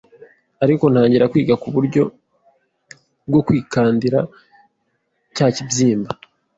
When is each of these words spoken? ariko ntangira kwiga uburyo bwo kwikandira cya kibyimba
ariko 0.63 0.83
ntangira 0.91 1.29
kwiga 1.31 1.53
uburyo 1.67 2.03
bwo 3.29 3.41
kwikandira 3.47 4.19
cya 5.35 5.47
kibyimba 5.55 6.09